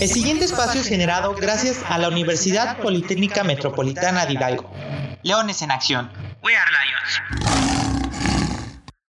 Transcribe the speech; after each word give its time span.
El 0.00 0.08
siguiente 0.08 0.44
espacio 0.44 0.80
es 0.80 0.86
generado 0.86 1.34
gracias 1.34 1.82
a 1.88 1.98
la 1.98 2.08
Universidad 2.08 2.78
Politécnica 2.78 3.42
Metropolitana 3.42 4.26
de 4.26 4.34
Hidalgo. 4.34 4.70
Leones 5.24 5.60
en 5.60 5.72
acción. 5.72 6.08
We 6.44 6.54
are 6.54 6.70
Lions. 6.70 7.88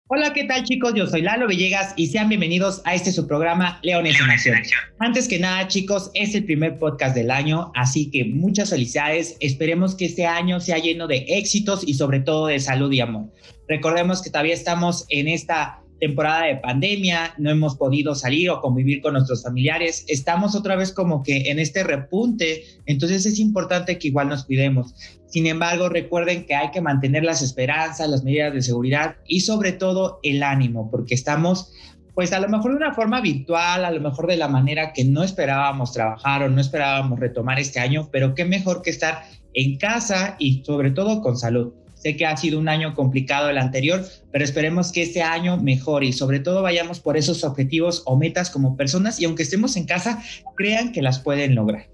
Hola, 0.07 0.31
¿qué 0.31 0.45
tal 0.45 0.63
chicos? 0.63 0.93
Yo 0.95 1.05
soy 1.05 1.23
Lalo 1.23 1.47
Villegas 1.47 1.93
y 1.97 2.07
sean 2.07 2.29
bienvenidos 2.29 2.81
a 2.85 2.95
este 2.95 3.11
su 3.11 3.27
programa 3.27 3.79
Leones, 3.83 4.17
en, 4.17 4.29
acción. 4.29 4.55
Antes 4.99 5.27
que 5.27 5.39
nada, 5.39 5.67
chicos, 5.67 6.09
es 6.13 6.33
el 6.35 6.45
primer 6.45 6.79
podcast 6.79 7.13
del 7.13 7.31
año, 7.31 7.69
así 7.75 8.09
que 8.09 8.23
muchas 8.23 8.69
felicidades. 8.69 9.35
Esperemos 9.41 9.93
que 9.93 10.05
este 10.05 10.25
año 10.25 10.61
sea 10.61 10.77
lleno 10.77 11.07
de 11.07 11.25
éxitos 11.27 11.85
y 11.85 11.95
sobre 11.95 12.21
todo 12.21 12.47
de 12.47 12.61
salud 12.61 12.93
y 12.93 13.01
amor. 13.01 13.25
Recordemos 13.67 14.21
que 14.21 14.29
todavía 14.29 14.53
estamos 14.53 15.05
en 15.09 15.27
esta 15.27 15.81
temporada 15.99 16.45
de 16.45 16.57
pandemia, 16.57 17.33
no 17.37 17.49
hemos 17.49 17.75
podido 17.75 18.15
salir 18.15 18.49
o 18.49 18.61
convivir 18.61 19.01
con 19.01 19.13
nuestros 19.13 19.43
familiares, 19.43 20.05
estamos 20.07 20.55
otra 20.55 20.75
vez 20.75 20.91
como 20.91 21.23
que 21.23 21.49
en 21.49 21.59
este 21.59 21.83
repunte, 21.83 22.63
entonces 22.85 23.25
es 23.25 23.39
importante 23.39 23.97
que 23.97 24.09
igual 24.09 24.29
nos 24.29 24.45
cuidemos. 24.45 24.93
Sin 25.27 25.47
embargo, 25.47 25.89
recuerden 25.89 26.45
que 26.45 26.55
hay 26.55 26.71
que 26.71 26.81
mantener 26.81 27.23
las 27.23 27.41
esperanzas, 27.41 28.09
las 28.09 28.23
medidas 28.23 28.53
de 28.53 28.61
seguridad 28.61 29.15
y 29.27 29.41
sobre 29.41 29.73
todo 29.73 30.19
el 30.23 30.43
ánimo, 30.43 30.89
porque 30.89 31.15
estamos 31.15 31.71
pues 32.17 32.33
a 32.33 32.39
lo 32.39 32.49
mejor 32.49 32.71
de 32.71 32.77
una 32.77 32.95
forma 32.95 33.21
virtual, 33.21 33.85
a 33.85 33.91
lo 33.91 34.01
mejor 34.01 34.25
de 34.25 34.37
la 34.37 34.47
manera 34.47 34.91
que 34.91 35.05
no 35.05 35.21
esperábamos 35.21 35.91
trabajar 35.91 36.41
o 36.41 36.49
no 36.49 36.59
esperábamos 36.59 37.19
retomar 37.19 37.59
este 37.59 37.79
año, 37.79 38.09
pero 38.11 38.33
qué 38.33 38.43
mejor 38.43 38.81
que 38.81 38.89
estar 38.89 39.21
en 39.53 39.77
casa 39.77 40.35
y 40.39 40.63
sobre 40.65 40.89
todo 40.89 41.21
con 41.21 41.37
salud. 41.37 41.73
Que 42.15 42.25
ha 42.25 42.37
sido 42.37 42.59
un 42.59 42.69
año 42.69 42.93
complicado 42.93 43.49
el 43.49 43.57
anterior, 43.57 44.05
pero 44.31 44.45
esperemos 44.45 44.91
que 44.91 45.01
este 45.01 45.21
año 45.21 45.57
mejore 45.57 46.07
y 46.07 46.13
sobre 46.13 46.39
todo 46.39 46.61
vayamos 46.61 46.99
por 46.99 47.17
esos 47.17 47.43
objetivos 47.43 48.03
o 48.05 48.15
metas 48.15 48.49
como 48.49 48.77
personas 48.77 49.19
y 49.19 49.25
aunque 49.25 49.43
estemos 49.43 49.75
en 49.75 49.85
casa, 49.85 50.23
crean 50.55 50.91
que 50.91 51.01
las 51.01 51.19
pueden 51.19 51.55
lograr. 51.55 51.87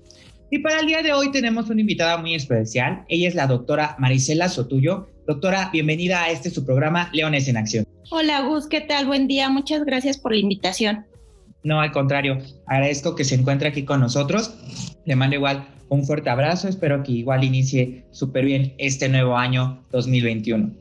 Y 0.52 0.59
para 0.59 0.81
el 0.81 0.85
día 0.85 1.02
de 1.02 1.13
hoy 1.13 1.31
tenemos 1.31 1.70
una 1.71 1.81
invitada 1.81 2.18
muy 2.18 2.35
especial. 2.35 3.05
Ella 3.07 3.27
es 3.27 3.34
la 3.34 3.48
doctora 3.48 3.96
Marisela 3.98 4.49
Sotuyo. 4.49 5.07
Doctora, 5.26 5.71
bienvenida 5.74 6.24
a 6.24 6.30
este 6.30 6.52
su 6.52 6.63
programa 6.63 7.09
Leones 7.12 7.48
en 7.48 7.57
Acción. 7.57 7.85
Hola 8.12 8.41
Gus, 8.41 8.68
¿qué 8.68 8.82
tal? 8.82 9.07
Buen 9.07 9.27
día. 9.27 9.49
Muchas 9.49 9.84
gracias 9.84 10.20
por 10.20 10.32
la 10.32 10.37
invitación. 10.37 11.07
No, 11.63 11.79
al 11.79 11.91
contrario, 11.91 12.39
agradezco 12.65 13.15
que 13.15 13.23
se 13.23 13.35
encuentre 13.35 13.69
aquí 13.69 13.83
con 13.83 14.01
nosotros. 14.01 14.53
Le 15.05 15.15
mando 15.15 15.35
igual 15.35 15.67
un 15.89 16.05
fuerte 16.05 16.29
abrazo, 16.29 16.67
espero 16.67 17.03
que 17.03 17.11
igual 17.11 17.43
inicie 17.43 18.03
súper 18.11 18.45
bien 18.45 18.73
este 18.77 19.07
nuevo 19.09 19.37
año 19.37 19.84
2021. 19.91 20.71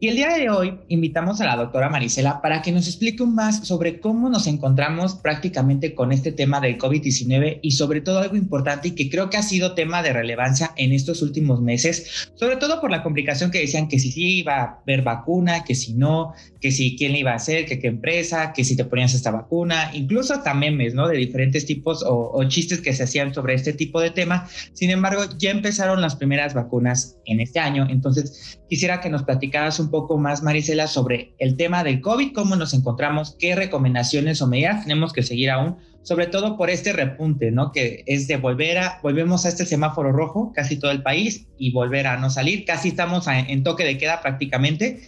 Y 0.00 0.06
el 0.06 0.14
día 0.14 0.28
de 0.28 0.48
hoy 0.48 0.78
invitamos 0.86 1.40
a 1.40 1.44
la 1.44 1.56
doctora 1.56 1.88
Marisela 1.88 2.40
para 2.40 2.62
que 2.62 2.70
nos 2.70 2.86
explique 2.86 3.20
un 3.20 3.34
más 3.34 3.66
sobre 3.66 3.98
cómo 3.98 4.28
nos 4.28 4.46
encontramos 4.46 5.16
prácticamente 5.16 5.96
con 5.96 6.12
este 6.12 6.30
tema 6.30 6.60
del 6.60 6.78
COVID-19 6.78 7.58
y 7.62 7.72
sobre 7.72 8.00
todo 8.00 8.20
algo 8.20 8.36
importante 8.36 8.86
y 8.86 8.90
que 8.92 9.10
creo 9.10 9.28
que 9.28 9.38
ha 9.38 9.42
sido 9.42 9.74
tema 9.74 10.04
de 10.04 10.12
relevancia 10.12 10.70
en 10.76 10.92
estos 10.92 11.20
últimos 11.20 11.60
meses, 11.60 12.30
sobre 12.36 12.54
todo 12.58 12.80
por 12.80 12.92
la 12.92 13.02
complicación 13.02 13.50
que 13.50 13.58
decían 13.58 13.88
que 13.88 13.98
si 13.98 14.12
sí 14.12 14.38
iba 14.38 14.60
a 14.60 14.80
haber 14.84 15.02
vacuna, 15.02 15.64
que 15.64 15.74
si 15.74 15.94
no, 15.94 16.32
que 16.60 16.70
si 16.70 16.96
quién 16.96 17.10
le 17.10 17.18
iba 17.18 17.32
a 17.32 17.36
hacer, 17.36 17.66
que 17.66 17.80
qué 17.80 17.88
empresa, 17.88 18.52
que 18.52 18.62
si 18.62 18.76
te 18.76 18.84
ponías 18.84 19.14
esta 19.14 19.32
vacuna, 19.32 19.90
incluso 19.94 20.32
hasta 20.32 20.54
memes, 20.54 20.94
¿no? 20.94 21.08
De 21.08 21.16
diferentes 21.16 21.66
tipos 21.66 22.04
o, 22.04 22.30
o 22.32 22.44
chistes 22.44 22.80
que 22.80 22.92
se 22.92 23.02
hacían 23.02 23.34
sobre 23.34 23.54
este 23.54 23.72
tipo 23.72 24.00
de 24.00 24.10
tema. 24.10 24.48
Sin 24.74 24.90
embargo, 24.90 25.24
ya 25.38 25.50
empezaron 25.50 26.00
las 26.00 26.14
primeras 26.14 26.54
vacunas 26.54 27.16
en 27.24 27.40
este 27.40 27.58
año, 27.58 27.88
entonces 27.90 28.60
quisiera 28.68 29.00
que 29.00 29.10
nos 29.10 29.24
platicaras 29.24 29.80
un 29.80 29.87
poco 29.90 30.18
más, 30.18 30.42
Marisela, 30.42 30.86
sobre 30.86 31.34
el 31.38 31.56
tema 31.56 31.84
del 31.84 32.00
COVID, 32.00 32.32
cómo 32.32 32.56
nos 32.56 32.74
encontramos, 32.74 33.36
qué 33.38 33.54
recomendaciones 33.54 34.40
o 34.42 34.46
medidas 34.46 34.82
tenemos 34.82 35.12
que 35.12 35.22
seguir 35.22 35.50
aún, 35.50 35.76
sobre 36.02 36.26
todo 36.26 36.56
por 36.56 36.70
este 36.70 36.92
repunte, 36.92 37.50
¿no? 37.50 37.72
Que 37.72 38.02
es 38.06 38.28
de 38.28 38.36
volver 38.36 38.78
a, 38.78 39.00
volvemos 39.02 39.44
a 39.44 39.48
este 39.48 39.66
semáforo 39.66 40.12
rojo, 40.12 40.52
casi 40.54 40.78
todo 40.78 40.90
el 40.90 41.02
país, 41.02 41.46
y 41.58 41.72
volver 41.72 42.06
a 42.06 42.16
no 42.16 42.30
salir, 42.30 42.64
casi 42.64 42.88
estamos 42.88 43.26
en 43.28 43.62
toque 43.62 43.84
de 43.84 43.98
queda 43.98 44.20
prácticamente. 44.22 45.00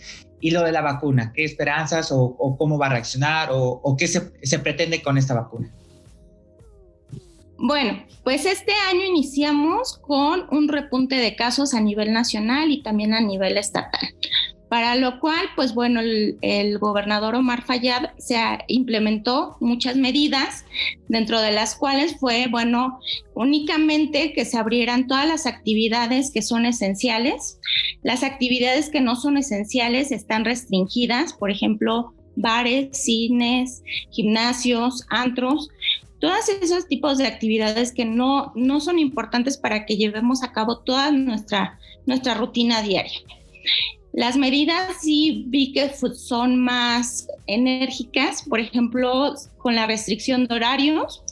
Y 0.42 0.52
lo 0.52 0.62
de 0.62 0.72
la 0.72 0.80
vacuna, 0.80 1.32
¿qué 1.34 1.44
esperanzas 1.44 2.10
o, 2.12 2.56
cómo 2.58 2.78
va 2.78 2.86
a 2.86 2.90
reaccionar 2.90 3.50
o, 3.52 3.80
o 3.82 3.96
qué 3.96 4.08
se, 4.08 4.32
se 4.42 4.58
pretende 4.58 5.02
con 5.02 5.18
esta 5.18 5.34
vacuna? 5.34 5.70
Bueno, 7.62 8.02
pues 8.24 8.46
este 8.46 8.72
año 8.90 9.04
iniciamos 9.04 9.98
con 9.98 10.46
un 10.50 10.68
repunte 10.68 11.16
de 11.16 11.36
casos 11.36 11.74
a 11.74 11.80
nivel 11.80 12.10
nacional 12.10 12.70
y 12.70 12.82
también 12.82 13.12
a 13.12 13.20
nivel 13.20 13.58
estatal. 13.58 14.00
Para 14.70 14.94
lo 14.94 15.18
cual, 15.18 15.46
pues 15.56 15.74
bueno, 15.74 16.00
el, 16.00 16.78
gobernador 16.78 17.34
Omar 17.34 17.64
Fayad 17.64 18.10
se 18.18 18.36
implementó 18.68 19.56
muchas 19.58 19.96
medidas, 19.96 20.64
dentro 21.08 21.40
de 21.40 21.50
las 21.50 21.74
cuales 21.74 22.20
fue, 22.20 22.46
bueno, 22.48 23.00
únicamente 23.34 24.32
que 24.32 24.44
se 24.44 24.56
abrieran 24.56 25.08
todas 25.08 25.26
las 25.26 25.46
actividades 25.46 26.30
que 26.30 26.40
son 26.40 26.66
esenciales. 26.66 27.58
Las 28.04 28.22
actividades 28.22 28.90
que 28.90 29.00
no 29.00 29.16
son 29.16 29.38
esenciales 29.38 30.12
están 30.12 30.44
restringidas, 30.44 31.32
por 31.32 31.50
ejemplo, 31.50 32.14
bares, 32.36 32.96
cines, 32.96 33.82
gimnasios, 34.12 35.04
antros, 35.10 35.68
todos 36.20 36.48
esos 36.48 36.86
tipos 36.86 37.18
de 37.18 37.26
actividades 37.26 37.92
que 37.92 38.04
no, 38.04 38.52
no 38.54 38.78
son 38.78 39.00
importantes 39.00 39.58
para 39.58 39.84
que 39.84 39.96
llevemos 39.96 40.44
a 40.44 40.52
cabo 40.52 40.78
toda 40.78 41.10
nuestra, 41.10 41.80
nuestra 42.06 42.34
rutina 42.34 42.82
diaria. 42.82 43.18
Las 44.12 44.36
medidas 44.36 44.96
sí 45.00 45.44
vi 45.46 45.72
que 45.72 45.90
son 46.14 46.60
más 46.60 47.28
enérgicas, 47.46 48.42
por 48.48 48.58
ejemplo, 48.58 49.34
con 49.58 49.74
la 49.76 49.86
restricción 49.86 50.46
de 50.46 50.54
horarios, 50.54 51.22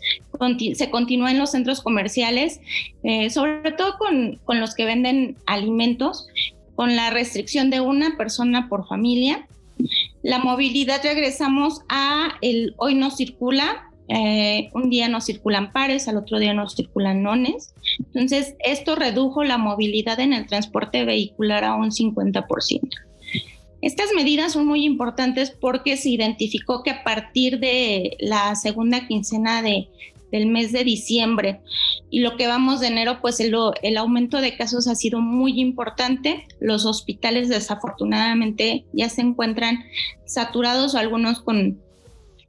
se 0.74 0.90
continúa 0.90 1.32
en 1.32 1.38
los 1.38 1.50
centros 1.50 1.80
comerciales, 1.80 2.60
eh, 3.02 3.30
sobre 3.30 3.72
todo 3.72 3.98
con, 3.98 4.38
con 4.44 4.60
los 4.60 4.74
que 4.74 4.84
venden 4.84 5.36
alimentos, 5.46 6.28
con 6.76 6.94
la 6.94 7.10
restricción 7.10 7.70
de 7.70 7.80
una 7.80 8.16
persona 8.16 8.68
por 8.68 8.86
familia. 8.86 9.48
La 10.22 10.38
movilidad 10.38 11.00
regresamos 11.02 11.82
a 11.88 12.36
el 12.40 12.74
hoy 12.76 12.94
no 12.94 13.10
circula, 13.10 13.90
eh, 14.08 14.70
un 14.74 14.88
día 14.88 15.08
no 15.08 15.20
circulan 15.20 15.72
pares, 15.72 16.08
al 16.08 16.16
otro 16.16 16.38
día 16.38 16.54
no 16.54 16.68
circulan 16.68 17.22
nones. 17.22 17.74
Entonces, 17.98 18.54
esto 18.60 18.94
redujo 18.94 19.44
la 19.44 19.58
movilidad 19.58 20.20
en 20.20 20.32
el 20.32 20.46
transporte 20.46 21.04
vehicular 21.04 21.64
a 21.64 21.74
un 21.74 21.90
50%. 21.90 22.80
Estas 23.80 24.12
medidas 24.14 24.52
son 24.52 24.66
muy 24.66 24.84
importantes 24.84 25.50
porque 25.50 25.96
se 25.96 26.10
identificó 26.10 26.82
que 26.82 26.90
a 26.90 27.04
partir 27.04 27.60
de 27.60 28.16
la 28.18 28.54
segunda 28.56 29.06
quincena 29.06 29.62
de, 29.62 29.88
del 30.32 30.46
mes 30.46 30.72
de 30.72 30.82
diciembre 30.82 31.60
y 32.10 32.20
lo 32.20 32.36
que 32.36 32.48
vamos 32.48 32.80
de 32.80 32.88
enero, 32.88 33.20
pues 33.20 33.38
el, 33.38 33.54
el, 33.82 33.96
aumento 33.96 34.40
de 34.40 34.56
casos 34.56 34.88
ha 34.88 34.96
sido 34.96 35.20
muy 35.20 35.60
importante. 35.60 36.46
Los 36.60 36.86
hospitales 36.86 37.48
desafortunadamente 37.48 38.84
ya 38.92 39.08
se 39.08 39.20
encuentran 39.20 39.84
saturados 40.26 40.94
o 40.94 40.98
algunos 40.98 41.40
con 41.40 41.78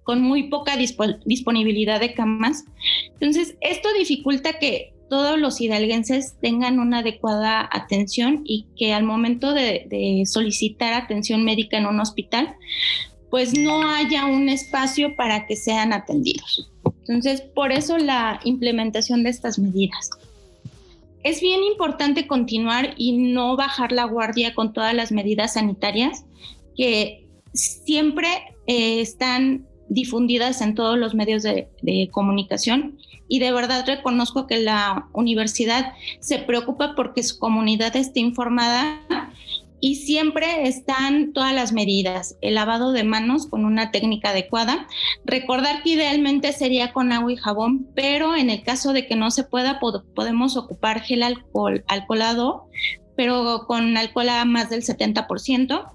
con 0.09 0.23
muy 0.23 0.49
poca 0.49 0.75
disponibilidad 0.75 1.99
de 1.99 2.15
camas. 2.15 2.65
Entonces, 3.13 3.55
esto 3.61 3.89
dificulta 3.93 4.57
que 4.57 4.91
todos 5.09 5.39
los 5.39 5.59
hidalguenses 5.59 6.35
tengan 6.41 6.79
una 6.79 6.99
adecuada 6.99 7.67
atención 7.71 8.41
y 8.45 8.67
que 8.77 8.93
al 8.93 9.03
momento 9.03 9.53
de, 9.53 10.23
solicitar 10.25 10.93
atención 10.93 11.43
médica 11.43 11.77
en 11.77 11.87
un 11.87 11.99
hospital, 11.99 12.55
pues 13.29 13.57
no 13.57 13.89
haya 13.89 14.25
un 14.25 14.49
espacio 14.49 15.15
para 15.15 15.45
que 15.45 15.55
sean 15.55 15.93
atendidos. 15.93 16.71
Entonces, 16.99 17.41
por 17.41 17.71
eso 17.71 17.97
la 17.97 18.39
implementación 18.43 19.23
de 19.23 19.29
estas 19.29 19.59
medidas. 19.59 20.09
Es 21.23 21.41
bien 21.41 21.63
importante 21.63 22.27
continuar 22.27 22.93
y 22.97 23.17
no 23.17 23.57
bajar 23.57 23.91
la 23.91 24.05
guardia 24.05 24.53
con 24.53 24.73
todas 24.73 24.93
las 24.93 25.11
medidas 25.11 25.53
sanitarias 25.53 26.23
que 26.77 27.27
siempre 27.53 28.27
eh, 28.67 29.01
están 29.01 29.67
difundidas 29.89 30.61
en 30.61 30.75
todos 30.75 30.97
los 30.97 31.15
medios 31.15 31.43
de, 31.43 31.67
comunicación 32.11 32.97
y 33.29 33.39
de 33.39 33.53
verdad 33.53 33.85
reconozco 33.87 34.47
que 34.47 34.57
la 34.57 35.07
universidad 35.13 35.93
se 36.19 36.39
preocupa 36.39 36.95
porque 36.95 37.23
su 37.23 37.39
comunidad 37.39 37.95
esté 37.95 38.19
informada 38.19 38.99
y 39.79 39.95
siempre 39.95 40.67
están 40.67 41.31
todas 41.31 41.53
las 41.53 41.71
medidas, 41.71 42.35
el 42.41 42.55
lavado 42.55 42.91
de 42.91 43.03
manos 43.03 43.47
con 43.47 43.63
una 43.63 43.91
técnica 43.91 44.31
adecuada, 44.31 44.87
recordar 45.23 45.83
que 45.83 45.91
idealmente 45.91 46.51
sería 46.51 46.91
con 46.91 47.13
agua 47.13 47.31
y 47.31 47.37
jabón, 47.37 47.87
pero 47.95 48.35
en 48.35 48.49
el 48.49 48.63
caso 48.63 48.91
de 48.91 49.07
que 49.07 49.15
no 49.15 49.31
se 49.31 49.45
pueda 49.45 49.79
podemos 49.79 50.57
ocupar 50.57 51.01
gel 51.01 51.23
alcohol, 51.23 51.85
alcoholado, 51.87 52.67
pero 53.15 53.65
con 53.67 53.95
alcohol 53.95 54.29
a 54.29 54.45
más 54.45 54.69
del 54.69 54.81
70%. 54.81 55.85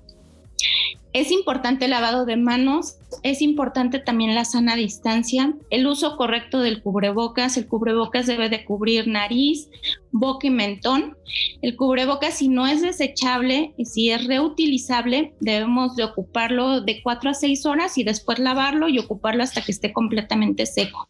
Es 1.15 1.31
importante 1.31 1.85
el 1.85 1.93
lavado 1.93 2.27
de 2.27 2.37
manos, 2.37 2.97
es 3.23 3.41
importante 3.41 4.01
también 4.01 4.35
la 4.35 4.45
sana 4.45 4.75
distancia, 4.75 5.55
el 5.71 5.87
uso 5.87 6.17
correcto 6.17 6.59
del 6.59 6.83
cubrebocas. 6.83 7.57
El 7.57 7.69
cubrebocas 7.69 8.27
debe 8.27 8.49
de 8.49 8.65
cubrir 8.65 9.07
nariz, 9.07 9.69
boca 10.11 10.49
y 10.49 10.51
mentón. 10.51 11.17
El 11.63 11.77
cubrebocas, 11.77 12.39
si 12.39 12.49
no 12.49 12.67
es 12.67 12.83
desechable 12.83 13.75
y 13.77 13.85
si 13.85 14.11
es 14.11 14.27
reutilizable, 14.27 15.35
debemos 15.39 15.95
de 15.95 16.03
ocuparlo 16.03 16.81
de 16.81 17.01
4 17.01 17.31
a 17.31 17.35
6 17.35 17.65
horas 17.65 17.97
y 17.97 18.03
después 18.03 18.41
lavarlo 18.41 18.89
y 18.89 18.99
ocuparlo 18.99 19.45
hasta 19.45 19.63
que 19.63 19.71
esté 19.71 19.93
completamente 19.93 20.67
seco. 20.67 21.07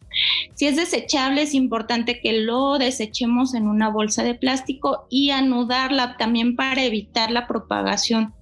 Si 0.53 0.67
es 0.67 0.75
desechable, 0.75 1.41
es 1.41 1.55
importante 1.55 2.21
que 2.21 2.41
lo 2.41 2.77
desechemos 2.77 3.55
en 3.55 3.67
una 3.67 3.89
bolsa 3.89 4.23
de 4.23 4.35
plástico 4.35 5.07
y 5.09 5.31
anudarla 5.31 6.15
también 6.17 6.55
para 6.55 6.83
evitar 6.83 7.31
la 7.31 7.47
propagación 7.47 8.35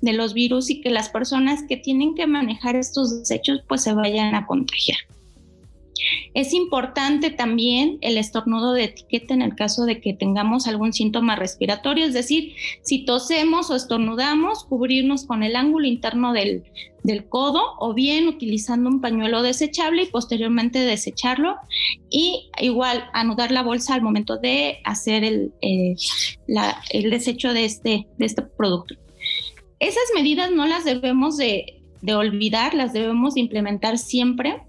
de 0.00 0.12
los 0.12 0.34
virus 0.34 0.70
y 0.70 0.80
que 0.80 0.90
las 0.90 1.08
personas 1.08 1.62
que 1.68 1.76
tienen 1.76 2.14
que 2.14 2.26
manejar 2.26 2.76
estos 2.76 3.18
desechos 3.18 3.60
pues 3.68 3.82
se 3.82 3.92
vayan 3.92 4.34
a 4.34 4.46
contagiar. 4.46 4.98
Es 6.34 6.52
importante 6.52 7.30
también 7.30 7.98
el 8.00 8.16
estornudo 8.16 8.72
de 8.72 8.84
etiqueta 8.84 9.34
en 9.34 9.42
el 9.42 9.54
caso 9.54 9.84
de 9.84 10.00
que 10.00 10.14
tengamos 10.14 10.66
algún 10.66 10.92
síntoma 10.92 11.36
respiratorio, 11.36 12.06
es 12.06 12.14
decir, 12.14 12.54
si 12.82 13.04
tosemos 13.04 13.70
o 13.70 13.76
estornudamos, 13.76 14.64
cubrirnos 14.64 15.24
con 15.24 15.42
el 15.42 15.56
ángulo 15.56 15.86
interno 15.86 16.32
del, 16.32 16.64
codo 17.28 17.62
o 17.78 17.94
bien 17.94 18.28
utilizando 18.28 18.88
un 18.88 19.00
pañuelo 19.00 19.42
desechable 19.42 20.02
y 20.02 20.06
posteriormente 20.06 20.78
desecharlo 20.80 21.56
y 22.10 22.50
igual 22.60 23.04
anudar 23.14 23.50
la 23.50 23.62
bolsa 23.62 23.94
al 23.94 24.02
momento 24.02 24.36
de 24.36 24.78
hacer 24.84 25.24
el, 25.24 25.52
eh, 25.62 25.96
el 26.90 27.10
desecho 27.10 27.52
de 27.52 27.64
este, 27.64 28.06
de 28.18 28.26
este 28.26 28.42
producto 28.42 28.94
esas 29.80 30.04
medidas 30.14 30.50
no 30.50 30.66
las 30.66 30.84
debemos 30.84 31.36
de, 31.36 31.82
olvidar, 32.14 32.74
las 32.74 32.92
debemos 32.92 33.36
implementar 33.36 33.98
siempre. 33.98 34.62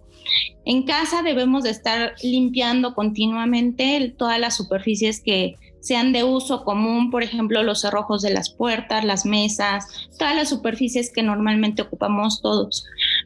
En 0.65 0.83
casa 0.83 1.21
debemos 1.21 1.63
de 1.63 1.71
estar 1.71 2.13
limpiando 2.23 2.95
continuamente 2.95 4.13
todas 4.17 4.39
las 4.39 4.55
superficies 4.55 5.21
que 5.21 5.57
sean 5.81 6.13
de 6.13 6.23
uso 6.23 6.63
común, 6.63 7.09
por 7.09 7.23
ejemplo, 7.23 7.63
los 7.63 7.81
cerrojos 7.81 8.21
de 8.21 8.31
las 8.31 8.51
puertas, 8.51 9.03
las 9.03 9.25
mesas, 9.25 9.87
todas 10.17 10.35
las 10.35 10.49
superficies 10.49 11.11
que 11.11 11.23
normalmente 11.23 11.81
ocupamos 11.81 12.41
todos. 12.41 12.85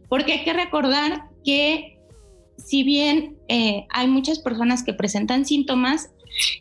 Porque 0.10 0.34
hay 0.34 0.44
que 0.44 0.54
recordar 0.54 1.30
que 1.44 2.00
si 2.58 2.84
bien 2.84 3.38
eh, 3.48 3.86
hay 3.90 4.08
muchas 4.08 4.40
personas 4.40 4.84
que 4.84 4.94
presentan 4.94 5.46
síntomas, 5.46 6.10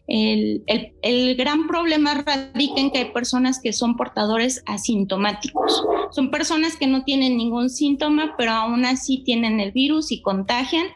el, 0.07 1.37
gran 1.37 1.67
problema 1.67 2.15
radica 2.15 2.81
en 2.81 2.91
que 2.91 2.99
hay 2.99 3.05
personas 3.13 3.61
que 3.61 3.73
son 3.73 3.97
portadores 3.97 4.63
asintomáticos. 4.67 5.85
Son 6.11 6.31
personas 6.31 6.77
que 6.77 6.87
no 6.87 7.05
tienen 7.05 7.37
ningún 7.37 7.71
síntoma, 7.71 8.35
pero 8.37 8.53
aún 8.53 8.85
así 8.85 9.23
tienen 9.25 9.61
el 9.61 9.73
virus 9.73 10.13
y 10.13 10.23
contagian. 10.23 10.87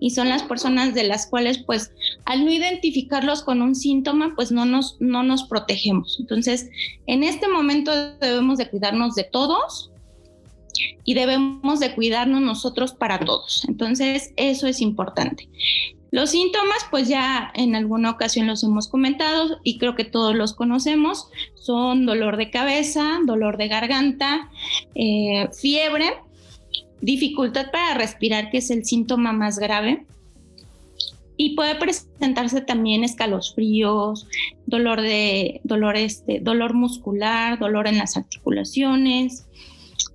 Y 0.00 0.10
son 0.10 0.28
las 0.28 0.42
personas 0.42 0.94
de 0.94 1.04
las 1.04 1.26
cuales, 1.26 1.58
pues, 1.58 1.92
al 2.24 2.44
no 2.44 2.52
identificarlos 2.52 3.42
con 3.42 3.62
un 3.62 3.74
síntoma, 3.74 4.34
pues 4.36 4.52
no 4.52 4.64
nos, 4.64 4.96
no 5.00 5.22
nos 5.22 5.44
protegemos. 5.44 6.18
Entonces, 6.20 6.70
en 7.06 7.22
este 7.22 7.48
momento 7.48 7.92
debemos 8.18 8.58
de 8.58 8.68
cuidarnos 8.68 9.14
de 9.14 9.24
todos, 9.24 9.90
y 11.04 11.14
debemos 11.14 11.80
de 11.80 11.94
cuidarnos 11.94 12.40
nosotros 12.40 12.92
para 12.92 13.18
todos. 13.18 13.64
Entonces, 13.68 14.32
eso 14.36 14.66
es 14.66 14.80
importante. 14.80 15.48
Los 16.10 16.30
síntomas, 16.30 16.78
pues 16.90 17.08
ya 17.08 17.52
en 17.54 17.74
alguna 17.74 18.10
ocasión 18.10 18.46
los 18.46 18.64
hemos 18.64 18.88
comentado 18.88 19.58
y 19.62 19.78
creo 19.78 19.94
que 19.94 20.04
todos 20.04 20.34
los 20.34 20.54
conocemos. 20.54 21.28
Son 21.54 22.06
dolor 22.06 22.38
de 22.38 22.50
cabeza, 22.50 23.18
dolor 23.26 23.58
de 23.58 23.68
garganta, 23.68 24.48
eh, 24.94 25.48
fiebre, 25.58 26.14
dificultad 27.02 27.70
para 27.70 27.94
respirar, 27.94 28.50
que 28.50 28.58
es 28.58 28.70
el 28.70 28.84
síntoma 28.86 29.32
más 29.32 29.58
grave. 29.58 30.06
Y 31.36 31.54
puede 31.54 31.76
presentarse 31.76 32.62
también 32.62 33.04
escalofríos, 33.04 34.26
dolor 34.66 35.02
de 35.02 35.60
dolor, 35.62 35.96
este, 35.96 36.40
dolor 36.40 36.74
muscular, 36.74 37.58
dolor 37.60 37.86
en 37.86 37.98
las 37.98 38.16
articulaciones, 38.16 39.46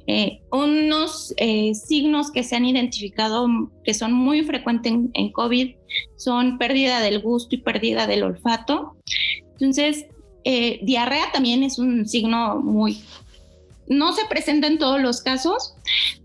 eh, 0.06 0.42
unos 0.52 1.34
eh, 1.38 1.74
signos 1.76 2.30
que 2.30 2.44
se 2.44 2.58
han 2.58 2.66
identificado 2.66 3.48
que 3.86 3.94
son 3.94 4.12
muy 4.12 4.44
frecuentes 4.44 4.92
en, 5.14 5.32
COVID 5.32 5.76
son 6.16 6.58
pérdida 6.58 7.00
del 7.02 7.20
gusto 7.20 7.56
y 7.56 7.60
pérdida 7.60 8.08
del 8.08 8.24
olfato. 8.24 8.96
Entonces, 9.54 10.06
eh, 10.44 10.80
diarrea 10.84 11.32
también 11.32 11.64
es 11.64 11.80
un 11.80 12.08
signo 12.08 12.60
muy... 12.60 13.02
No 13.88 14.14
se 14.14 14.26
presenta 14.26 14.68
en 14.68 14.78
todos 14.78 15.02
los 15.02 15.22
casos, 15.22 15.76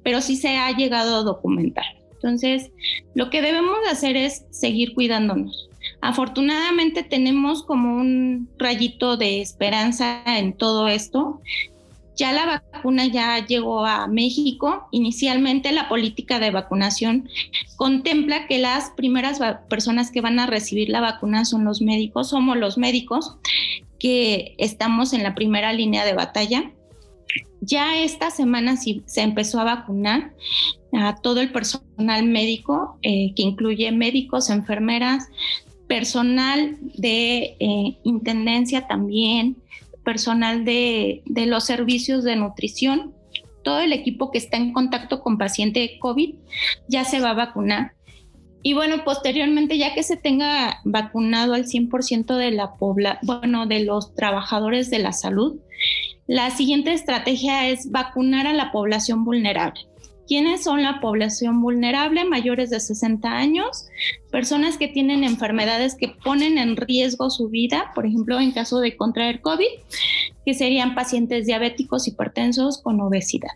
pero 0.03 0.21
sí 0.21 0.37
se 0.37 0.57
ha 0.57 0.71
llegado 0.73 1.17
a 1.17 1.23
documentar. 1.23 1.85
Entonces, 2.13 2.71
lo 3.15 3.31
que 3.31 3.43
debemos 3.43 3.79
hacer 3.91 4.17
es 4.17 4.45
seguir 4.51 4.95
cuidándonos. 4.95 5.69
Afortunadamente 6.01 7.03
tenemos 7.03 7.63
como 7.63 7.97
un 7.97 8.49
rayito 8.59 9.17
de 9.17 9.41
esperanza 9.41 10.23
en 10.27 10.53
todo 10.53 10.89
esto. 10.89 11.41
Ya 12.19 12.33
la 12.33 12.61
vacuna 12.73 13.07
ya 13.07 13.47
llegó 13.47 13.87
a 13.87 14.09
México. 14.09 14.89
Inicialmente 14.91 15.71
la 15.71 15.89
política 15.89 16.41
de 16.41 16.51
vacunación 16.51 17.29
contempla 17.77 18.49
que 18.49 18.59
las 18.59 18.91
primeras 18.91 19.39
personas 19.71 20.11
que 20.11 20.21
van 20.21 20.41
a 20.41 20.47
recibir 20.47 20.89
la 20.89 21.01
vacuna 21.01 21.45
son 21.45 21.65
los 21.65 21.81
médicos, 21.81 22.31
somos 22.31 22.57
los 22.57 22.77
médicos 22.77 23.37
que 24.01 24.57
estamos 24.59 25.13
en 25.13 25.23
la 25.23 25.37
primera 25.37 25.73
línea 25.73 26.05
de 26.05 26.15
batalla. 26.15 26.73
Ya 27.61 28.03
esta 28.03 28.31
semana 28.31 28.77
se 28.77 29.21
empezó 29.21 29.61
a 29.61 29.65
vacunar 29.65 30.33
a 30.93 31.17
todo 31.17 31.41
el 31.41 31.53
personal 31.53 32.25
médico, 32.25 32.99
eh, 33.03 33.33
que 33.37 33.43
incluye 33.43 33.93
médicos, 33.93 34.51
enfermeras, 34.51 35.29
personal 35.87 36.79
de 36.81 37.57
eh, 37.61 37.99
intendencia 38.03 38.87
también, 38.87 39.57
personal 40.09 40.65
de, 40.65 41.23
los 41.27 41.65
servicios 41.65 42.25
de 42.25 42.35
nutrición, 42.35 43.13
todo 43.63 43.81
el 43.81 43.93
equipo 43.93 44.31
que 44.31 44.39
está 44.39 44.57
en 44.57 44.73
contacto 44.73 45.21
con 45.21 45.37
paciente 45.37 45.99
COVID 46.01 46.35
ya 46.89 47.05
se 47.05 47.21
va 47.21 47.33
a 47.33 47.35
vacunar. 47.35 47.93
Y 48.63 48.73
bueno, 48.73 49.05
posteriormente, 49.05 49.77
ya 49.77 49.93
que 49.93 50.03
se 50.03 50.17
tenga 50.17 50.81
vacunado 50.85 51.53
al 51.53 51.67
100% 51.67 52.37
de 52.37 52.51
la 52.53 52.77
pobla, 52.77 53.19
bueno, 53.23 53.67
de 53.67 53.85
los 53.85 54.15
trabajadores 54.15 54.89
de 54.89 55.01
la 55.01 55.13
salud, 55.13 55.61
la 56.27 56.53
siguiente 56.53 56.95
estrategia 56.95 57.69
es 57.69 57.91
vacunar 57.91 58.47
a 58.47 58.55
la 58.55 58.73
población 58.73 59.27
vulnerable. 59.27 59.88
¿Quiénes 60.29 60.63
son 60.63 60.83
la 60.83 61.01
población 61.01 61.63
vulnerable? 61.63 62.27
Mayores 62.27 62.69
de 62.69 62.81
60 62.81 63.31
años, 63.31 63.87
personas 64.31 64.77
que 64.77 64.87
tienen 64.87 65.25
enfermedades 65.25 65.95
que 65.95 66.09
ponen 66.09 66.59
en 66.59 66.77
riesgo 66.77 67.31
su 67.31 67.49
vida, 67.49 67.93
por 67.95 68.05
ejemplo, 68.05 68.39
en 68.39 68.53
caso 68.53 68.81
de 68.81 68.95
contraer 68.95 69.41
COVID, 69.41 69.67
que 70.45 70.53
serían 70.53 70.95
pacientes 70.95 71.47
diabéticos, 71.47 72.07
hipertensos 72.07 72.83
con 72.83 73.01
obesidad. 73.01 73.53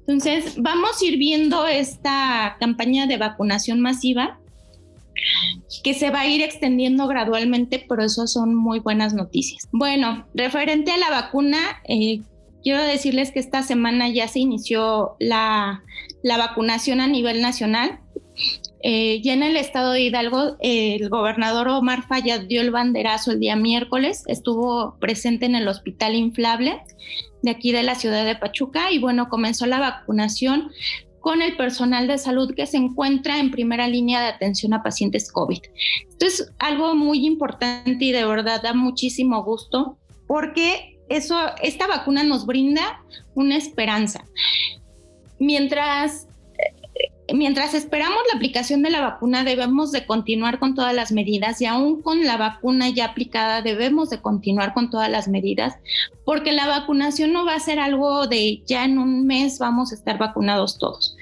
Entonces, 0.00 0.54
vamos 0.58 1.00
a 1.00 1.04
ir 1.04 1.18
viendo 1.18 1.66
esta 1.68 2.56
campaña 2.58 3.06
de 3.06 3.16
vacunación 3.16 3.80
masiva 3.80 4.40
que 5.84 5.94
se 5.94 6.10
va 6.10 6.20
a 6.20 6.26
ir 6.26 6.42
extendiendo 6.42 7.06
gradualmente, 7.06 7.84
pero 7.88 8.04
eso 8.04 8.26
son 8.26 8.54
muy 8.54 8.80
buenas 8.80 9.14
noticias. 9.14 9.68
Bueno, 9.72 10.26
referente 10.34 10.90
a 10.90 10.98
la 10.98 11.10
vacuna, 11.10 11.58
eh, 11.88 12.22
quiero 12.62 12.82
decirles 12.82 13.30
que 13.30 13.40
esta 13.40 13.62
semana 13.62 14.08
ya 14.08 14.28
se 14.28 14.40
inició 14.40 15.16
la, 15.18 15.82
vacunación 16.22 17.00
a 17.00 17.06
nivel 17.06 17.40
nacional. 17.40 18.00
Eh, 18.82 19.20
ya 19.22 19.32
en 19.32 19.42
el 19.42 19.56
estado 19.56 19.92
de 19.92 20.02
Hidalgo, 20.02 20.56
el 20.60 21.08
gobernador 21.08 21.68
Omar 21.68 22.06
Fayad 22.06 22.42
dio 22.42 22.60
el 22.60 22.70
banderazo 22.70 23.32
el 23.32 23.40
día 23.40 23.56
miércoles, 23.56 24.22
estuvo 24.28 24.96
presente 25.00 25.46
en 25.46 25.56
el 25.56 25.66
hospital 25.66 26.14
inflable 26.14 26.80
de 27.42 27.50
aquí 27.50 27.72
de 27.72 27.82
la 27.82 27.96
ciudad 27.96 28.24
de 28.24 28.36
Pachuca 28.36 28.92
y 28.92 28.98
bueno, 28.98 29.28
comenzó 29.28 29.66
la 29.66 29.80
vacunación 29.80 30.70
con 31.20 31.42
el 31.42 31.56
personal 31.56 32.06
de 32.06 32.18
salud 32.18 32.54
que 32.54 32.66
se 32.66 32.76
encuentra 32.76 33.38
en 33.38 33.50
primera 33.50 33.88
línea 33.88 34.20
de 34.20 34.28
atención 34.28 34.72
a 34.72 34.82
pacientes 34.82 35.32
COVID. 35.32 35.60
Esto 36.10 36.26
es 36.26 36.52
algo 36.58 36.94
muy 36.94 37.26
importante 37.26 38.04
y 38.04 38.12
de 38.12 38.24
verdad 38.24 38.62
da 38.62 38.74
muchísimo 38.74 39.42
gusto 39.42 39.98
porque 40.26 40.98
eso, 41.08 41.36
esta 41.62 41.86
vacuna 41.86 42.22
nos 42.22 42.46
brinda 42.46 43.02
una 43.34 43.56
esperanza. 43.56 44.24
Mientras, 45.38 46.26
eh, 46.58 47.34
mientras 47.34 47.74
esperamos 47.74 48.18
la 48.30 48.36
aplicación 48.36 48.82
de 48.82 48.90
la 48.90 49.00
vacuna, 49.00 49.44
debemos 49.44 49.92
de 49.92 50.06
continuar 50.06 50.58
con 50.58 50.74
todas 50.74 50.94
las 50.94 51.12
medidas 51.12 51.60
y 51.60 51.66
aún 51.66 52.02
con 52.02 52.24
la 52.24 52.36
vacuna 52.36 52.88
ya 52.88 53.06
aplicada 53.06 53.62
debemos 53.62 54.10
de 54.10 54.20
continuar 54.20 54.74
con 54.74 54.90
todas 54.90 55.10
las 55.10 55.28
medidas 55.28 55.76
porque 56.24 56.52
la 56.52 56.66
vacunación 56.66 57.32
no 57.32 57.46
va 57.46 57.54
a 57.54 57.60
ser 57.60 57.78
algo 57.78 58.26
de 58.26 58.62
ya 58.66 58.84
en 58.84 58.98
un 58.98 59.26
mes 59.26 59.58
vamos 59.58 59.92
a 59.92 59.94
estar 59.94 60.18
vacunados 60.18 60.78
todos. 60.78 61.16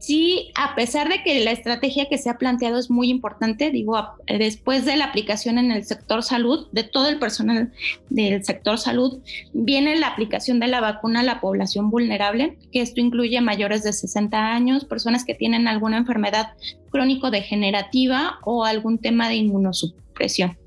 Sí, 0.00 0.50
a 0.56 0.74
pesar 0.74 1.08
de 1.08 1.22
que 1.22 1.44
la 1.44 1.52
estrategia 1.52 2.08
que 2.08 2.18
se 2.18 2.30
ha 2.30 2.38
planteado 2.38 2.78
es 2.78 2.90
muy 2.90 3.10
importante, 3.10 3.70
digo, 3.70 3.96
después 4.26 4.84
de 4.84 4.96
la 4.96 5.04
aplicación 5.04 5.58
en 5.58 5.70
el 5.70 5.84
sector 5.84 6.24
salud, 6.24 6.66
de 6.72 6.82
todo 6.82 7.08
el 7.08 7.18
personal 7.18 7.72
del 8.08 8.44
sector 8.44 8.78
salud, 8.78 9.20
viene 9.52 9.96
la 9.96 10.08
aplicación 10.08 10.58
de 10.58 10.66
la 10.66 10.80
vacuna 10.80 11.20
a 11.20 11.24
la 11.24 11.40
población 11.40 11.90
vulnerable, 11.90 12.58
que 12.72 12.80
esto 12.80 13.00
incluye 13.00 13.40
mayores 13.40 13.84
de 13.84 13.92
60 13.92 14.52
años, 14.52 14.84
personas 14.84 15.24
que 15.24 15.34
tienen 15.34 15.68
alguna 15.68 15.98
enfermedad 15.98 16.54
crónico-degenerativa 16.90 18.38
o 18.42 18.64
algún 18.64 18.98
tema 18.98 19.28
de 19.28 19.36
inmunosupresión. 19.36 20.58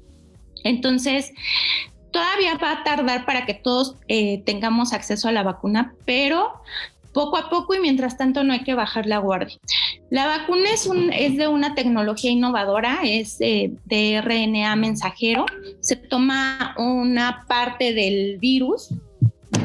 Entonces, 0.63 1.33
todavía 2.11 2.55
va 2.57 2.71
a 2.71 2.83
tardar 2.83 3.25
para 3.25 3.45
que 3.45 3.55
todos 3.55 3.95
eh, 4.07 4.43
tengamos 4.45 4.93
acceso 4.93 5.27
a 5.27 5.33
la 5.33 5.43
vacuna, 5.43 5.95
pero 6.05 6.61
poco 7.13 7.37
a 7.37 7.49
poco 7.49 7.75
y 7.75 7.79
mientras 7.79 8.17
tanto 8.17 8.43
no 8.43 8.53
hay 8.53 8.63
que 8.63 8.73
bajar 8.73 9.05
la 9.05 9.19
guardia. 9.19 9.57
La 10.09 10.27
vacuna 10.27 10.69
es, 10.71 11.37
de 11.37 11.47
una 11.47 11.75
tecnología 11.75 12.31
innovadora, 12.31 12.99
es 13.03 13.39
de, 13.39 14.21
RNA 14.23 14.75
mensajero, 14.75 15.45
se 15.79 15.95
toma 15.95 16.75
una 16.77 17.45
parte 17.47 17.93
del 17.93 18.37
virus, 18.39 18.89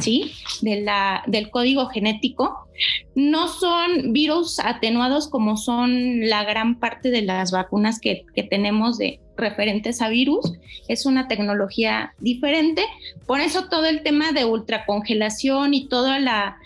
¿sí? 0.01 0.33
Del 0.63 1.51
código 1.51 1.87
genético. 1.89 2.67
No 3.15 3.49
son 3.49 4.13
virus 4.13 4.61
atenuados 4.61 5.29
como 5.29 5.57
son 5.57 6.29
la 6.29 6.45
gran 6.45 6.79
parte 6.79 7.11
de 7.11 7.23
las 7.23 7.51
vacunas 7.51 7.99
que, 7.99 8.25
que 8.35 8.45
tenemos 8.45 8.99
de 8.99 9.21
referentes 9.37 10.01
a 10.01 10.09
virus. 10.09 10.53
Es 10.89 11.07
una 11.07 11.29
tecnología 11.29 12.15
diferente. 12.21 12.85
Por 13.27 13.41
eso 13.41 13.69
todo 13.69 13.87
el 13.87 14.03
tema 14.03 14.33
de 14.33 14.45
ultracongelación 14.45 15.75
y 15.75 15.89
toda 15.89 16.19
la 16.19 16.59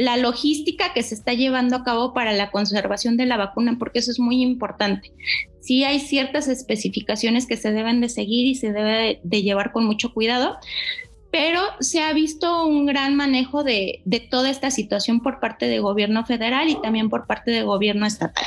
la 0.00 0.16
logística 0.16 0.94
que 0.94 1.02
se 1.02 1.14
está 1.14 1.34
llevando 1.34 1.76
a 1.76 1.84
cabo 1.84 2.14
para 2.14 2.32
la 2.32 2.50
conservación 2.50 3.18
de 3.18 3.26
la 3.26 3.36
vacuna, 3.36 3.76
porque 3.78 3.98
eso 3.98 4.10
es 4.10 4.18
muy 4.18 4.40
importante. 4.40 5.12
Sí 5.60 5.84
hay 5.84 6.00
ciertas 6.00 6.48
especificaciones 6.48 7.46
que 7.46 7.58
se 7.58 7.70
deben 7.70 8.00
de 8.00 8.08
seguir 8.08 8.46
y 8.46 8.54
se 8.54 8.72
debe 8.72 9.20
de 9.22 9.42
llevar 9.42 9.72
con 9.72 9.84
mucho 9.84 10.14
cuidado, 10.14 10.56
pero 11.30 11.60
se 11.80 12.00
ha 12.00 12.14
visto 12.14 12.64
un 12.64 12.86
gran 12.86 13.14
manejo 13.14 13.62
de, 13.62 14.00
toda 14.30 14.48
esta 14.48 14.70
situación 14.70 15.20
por 15.20 15.38
parte 15.38 15.66
del 15.66 15.82
gobierno 15.82 16.24
federal 16.24 16.70
y 16.70 16.80
también 16.80 17.10
por 17.10 17.26
parte 17.26 17.50
del 17.50 17.66
gobierno 17.66 18.06
estatal. 18.06 18.46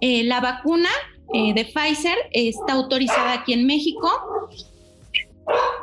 Eh, 0.00 0.22
la 0.22 0.40
vacuna 0.40 0.88
eh, 1.34 1.52
de 1.52 1.64
Pfizer 1.64 2.16
está 2.30 2.74
autorizada 2.74 3.32
aquí 3.32 3.54
en 3.54 3.66
México 3.66 4.08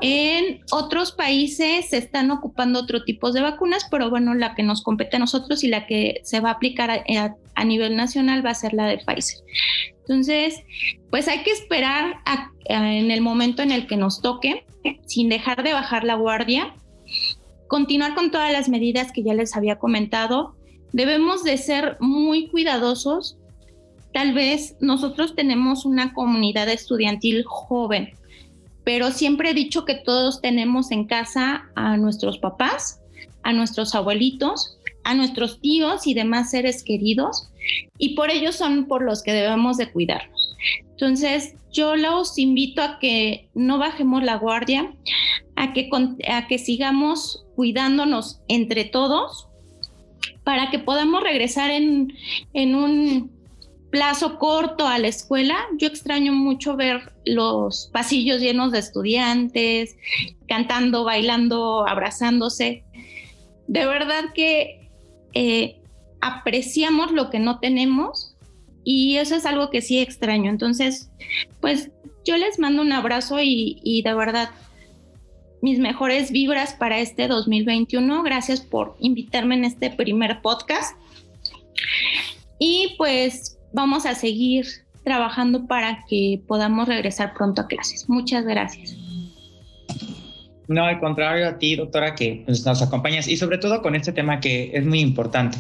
en 0.02 0.60
otros 0.72 1.12
países 1.14 1.90
se 1.90 1.98
están 1.98 2.30
ocupando 2.32 2.80
otro 2.80 3.04
tipo 3.04 3.32
de 3.32 3.42
vacunas, 3.42 3.88
pero 3.90 4.10
bueno, 4.10 4.34
la 4.34 4.56
que 4.56 4.64
nos 4.64 4.84
compete 4.84 5.16
a 5.16 5.20
nosotros 5.20 5.64
y 5.64 5.70
la 5.70 5.88
que 5.88 6.20
se 6.24 6.40
va 6.40 6.50
a 6.50 6.54
aplicar 6.54 7.06
a, 7.56 7.64
nivel 7.64 7.96
nacional 7.96 8.46
va 8.46 8.50
a 8.50 8.56
ser 8.56 8.74
la 8.74 8.88
de 8.88 8.98
Pfizer. 8.98 9.40
Entonces, 10.00 10.62
pues 11.10 11.28
hay 11.30 11.44
que 11.44 11.52
esperar 11.52 12.18
en 12.66 13.12
el 13.12 13.22
momento 13.22 13.62
en 13.62 13.72
el 13.72 13.88
que 13.88 13.96
nos 13.96 14.22
toque, 14.22 14.66
sin 15.06 15.30
dejar 15.30 15.64
de 15.64 15.72
bajar 15.72 16.04
la 16.04 16.16
guardia, 16.16 16.74
continuar 17.68 18.16
con 18.16 18.30
todas 18.30 18.52
las 18.52 18.68
medidas 18.68 19.14
que 19.14 19.24
ya 19.24 19.34
les 19.34 19.56
había 19.56 19.80
comentado. 19.80 20.56
Debemos 20.92 21.44
de 21.44 21.58
ser 21.58 21.96
muy 22.02 22.50
cuidadosos. 22.50 23.38
Tal 24.14 24.34
vez 24.34 24.76
nosotros 24.82 25.34
tenemos 25.34 25.86
una 25.86 26.14
comunidad 26.14 26.68
estudiantil 26.68 27.46
joven 27.46 28.12
pero 28.84 29.12
siempre 29.12 29.52
he 29.52 29.54
dicho 29.54 29.86
que 29.86 29.96
todos 29.96 30.42
tenemos 30.42 30.92
en 30.92 31.06
casa 31.06 31.70
a 31.76 31.98
nuestros 31.98 32.38
papás, 32.38 33.00
a 33.44 33.54
nuestros 33.54 33.96
abuelitos, 33.96 34.78
a 35.04 35.14
nuestros 35.14 35.60
tíos 35.60 36.08
y 36.08 36.14
demás 36.14 36.52
seres 36.52 36.84
queridos, 36.84 37.50
y 37.98 38.16
por 38.16 38.30
ellos 38.30 38.56
son 38.56 38.86
por 38.86 39.04
los 39.04 39.24
que 39.24 39.34
debemos 39.34 39.78
de 39.78 39.92
cuidarnos. 39.92 40.56
Entonces, 40.92 41.56
yo 41.72 41.96
los 41.96 42.38
invito 42.38 42.82
a 42.82 43.00
que 43.00 43.50
no 43.54 43.78
bajemos 43.78 44.24
la 44.24 44.38
guardia, 44.38 44.94
a 45.56 45.74
que, 45.74 46.60
sigamos 46.60 47.46
cuidándonos 47.56 48.42
entre 48.48 48.86
todos 48.86 49.48
para 50.44 50.70
que 50.70 50.80
podamos 50.80 51.24
regresar 51.24 51.72
en 51.72 52.76
un 52.76 53.32
plazo 53.94 54.40
corto 54.40 54.88
a 54.88 54.98
la 54.98 55.08
escuela, 55.08 55.56
yo 55.78 55.88
extraño 55.88 56.34
mucho 56.34 56.76
ver 56.76 57.14
los 57.26 57.92
pasillos 57.94 58.42
llenos 58.42 58.72
de 58.72 58.80
estudiantes, 58.80 59.96
cantando, 60.48 61.04
bailando, 61.04 61.88
abrazándose. 61.88 62.84
De 63.68 63.86
verdad 63.86 64.34
que 64.34 64.90
eh, 65.36 65.80
apreciamos 66.22 67.12
lo 67.12 67.30
que 67.30 67.38
no 67.38 67.60
tenemos 67.60 68.36
y 68.84 69.18
eso 69.18 69.36
es 69.36 69.46
algo 69.46 69.70
que 69.70 69.84
sí 69.84 70.00
extraño. 70.00 70.50
Entonces, 70.50 71.12
pues 71.62 71.92
yo 72.26 72.36
les 72.38 72.58
mando 72.58 72.82
un 72.82 72.94
abrazo 72.94 73.42
y, 73.42 73.80
y 73.84 74.02
de 74.02 74.16
verdad 74.16 74.50
mis 75.62 75.78
mejores 75.78 76.32
vibras 76.32 76.74
para 76.74 76.98
este 76.98 77.28
2021. 77.28 78.24
Gracias 78.24 78.60
por 78.62 78.98
invitarme 79.00 79.54
en 79.54 79.66
este 79.66 79.92
primer 79.92 80.42
podcast. 80.42 80.98
Y 82.58 82.96
pues 82.98 83.60
vamos 83.74 84.06
a 84.06 84.16
seguir 84.16 84.66
trabajando 85.04 85.68
para 85.68 86.06
que 86.08 86.42
podamos 86.48 86.88
regresar 86.88 87.34
pronto 87.34 87.62
a 87.62 87.68
clases. 87.68 88.08
Muchas 88.08 88.46
gracias. 88.46 88.96
No, 90.70 90.86
al 90.86 91.00
contrario 91.00 91.48
a 91.48 91.58
ti, 91.58 91.76
doctora, 91.76 92.16
que 92.16 92.44
pues, 92.46 92.66
nos 92.66 92.82
acompañas 92.82 93.28
y 93.28 93.36
sobre 93.36 93.58
todo 93.58 93.82
con 93.82 93.96
este 93.96 94.14
tema 94.14 94.40
que 94.40 94.72
es 94.74 94.86
muy 94.86 95.02
importante. 95.02 95.58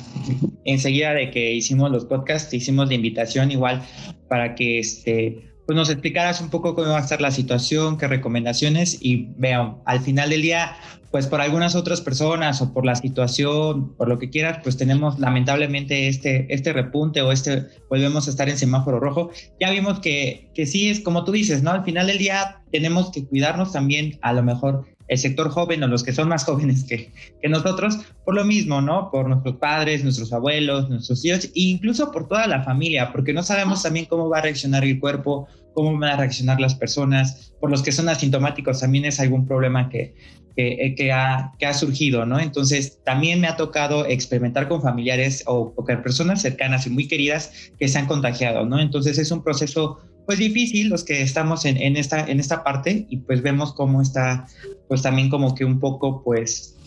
Enseguida 0.64 1.14
de 1.14 1.30
que 1.30 1.54
hicimos 1.54 1.92
los 1.92 2.06
podcasts, 2.06 2.54
hicimos 2.54 2.88
la 2.88 2.96
invitación 2.96 3.52
igual 3.52 3.82
para 4.30 4.56
que 4.56 4.80
este, 4.80 5.53
pues 5.66 5.76
nos 5.76 5.90
explicaras 5.90 6.42
un 6.42 6.50
poco 6.50 6.76
cómo 6.76 6.90
va 6.90 6.98
a 6.98 7.02
estar 7.02 7.22
la 7.22 7.32
situación, 7.32 7.98
qué 7.98 8.08
recomendaciones 8.08 8.98
y 9.02 9.30
vean, 9.38 9.78
al 9.86 10.02
final 10.02 10.30
del 10.30 10.42
día, 10.42 10.76
pues 11.12 11.28
por 11.28 11.42
algunas 11.42 11.76
otras 11.76 12.02
personas 12.02 12.62
o 12.62 12.74
por 12.74 12.86
la 12.86 12.96
situación, 12.96 13.96
por 13.96 14.08
lo 14.08 14.20
que 14.20 14.30
quieras, 14.30 14.60
pues 14.64 14.78
tenemos 14.78 15.20
lamentablemente 15.20 16.08
este, 16.08 16.52
este 16.54 16.74
repunte 16.74 17.22
o 17.22 17.32
este, 17.32 17.68
volvemos 17.90 18.28
a 18.28 18.32
estar 18.32 18.50
en 18.50 18.58
semáforo 18.58 19.00
rojo. 19.00 19.30
Ya 19.60 19.70
vimos 19.70 20.00
que, 20.00 20.50
que 20.54 20.66
sí 20.66 20.90
es 20.90 21.00
como 21.00 21.24
tú 21.24 21.32
dices, 21.32 21.62
¿no? 21.62 21.72
Al 21.72 21.86
final 21.86 22.08
del 22.08 22.18
día 22.18 22.64
tenemos 22.72 23.12
que 23.12 23.26
cuidarnos 23.26 23.72
también 23.72 24.18
a 24.22 24.34
lo 24.34 24.44
mejor 24.44 24.86
el 25.08 25.18
sector 25.18 25.50
joven 25.50 25.84
o 25.84 25.88
los 25.88 26.04
que 26.04 26.14
son 26.14 26.30
más 26.30 26.44
jóvenes 26.46 26.84
que, 26.84 27.12
nosotros, 27.48 28.00
por 28.26 28.36
lo 28.36 28.46
mismo, 28.46 28.82
¿no? 28.82 29.10
Por 29.12 29.28
nuestros 29.28 29.56
padres, 29.58 30.04
nuestros 30.04 30.32
abuelos, 30.34 30.90
nuestros 30.90 31.24
hijos, 31.26 31.46
e 31.46 31.52
incluso 31.56 32.12
por 32.12 32.28
toda 32.28 32.48
la 32.48 32.64
familia, 32.64 33.12
porque 33.12 33.34
no 33.34 33.44
sabemos 33.44 33.84
también 33.84 34.06
cómo 34.06 34.30
va 34.30 34.40
a 34.40 34.42
reaccionar 34.42 34.84
el 34.84 35.00
cuerpo, 35.00 35.48
cómo 35.74 35.98
van 35.98 36.12
a 36.12 36.18
reaccionar 36.18 36.60
las 36.60 36.76
personas, 36.76 37.54
por 37.60 37.70
los 37.70 37.82
que 37.82 37.92
son 37.92 38.10
asintomáticos 38.10 38.80
también 38.80 39.06
es 39.06 39.20
algún 39.20 39.48
problema 39.48 39.90
que, 39.90 40.16
que, 40.56 41.12
ha, 41.12 41.54
que 41.58 41.66
ha, 41.66 41.74
surgido, 41.74 42.26
¿no? 42.26 42.40
Entonces, 42.40 43.00
también 43.04 43.42
me 43.42 43.48
ha 43.48 43.56
tocado 43.56 44.06
experimentar 44.06 44.68
con 44.68 44.82
familiares 44.82 45.44
o, 45.48 45.74
o 45.76 45.84
con 45.84 46.04
personas 46.04 46.42
cercanas 46.42 46.86
y 46.86 46.92
muy 46.92 47.08
queridas 47.08 47.72
que 47.80 47.88
se 47.88 47.98
han 47.98 48.06
contagiado, 48.06 48.66
¿no? 48.66 48.80
Entonces, 48.80 49.18
es 49.18 49.32
un 49.32 49.44
proceso 49.44 50.00
pues 50.26 50.40
difícil 50.40 50.90
los 50.90 51.04
que 51.04 51.22
estamos 51.22 51.66
en, 51.66 51.78
en, 51.78 51.98
esta, 51.98 52.26
en 52.26 52.40
esta 52.40 52.64
parte 52.64 53.06
y 53.10 53.18
pues 53.18 53.42
vemos 53.42 53.74
cómo 53.74 54.02
está 54.02 54.48
pues 54.88 55.02
también 55.02 55.30
como 55.30 55.56
que 55.56 55.66
un 55.66 55.80
poco 55.80 56.24
pues 56.24 56.78